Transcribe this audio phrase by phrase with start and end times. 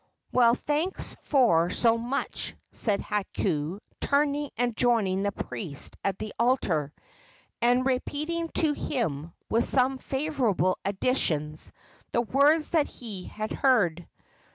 [0.31, 6.91] "Well, thanks for so much," said Hakau, turning and joining the priest at the altar,
[7.61, 11.71] and repeating to him, with some favorable additions,
[12.13, 14.07] the words that he had heard.